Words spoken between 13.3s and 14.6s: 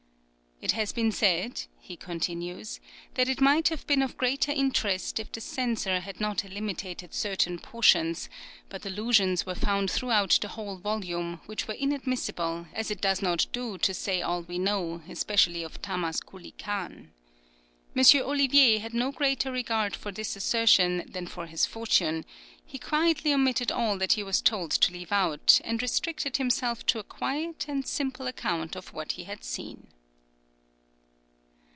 do to say all we